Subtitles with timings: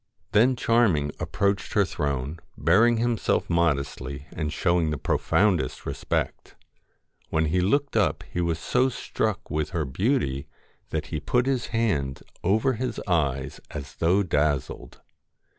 [0.31, 6.55] Then Charming approached her throne, bearing himself modestly, and showing the profoundest respect.
[7.29, 10.47] When he looked up he was so struck with her beauty
[10.89, 15.01] that he put his hand over his eyes as though dazzled.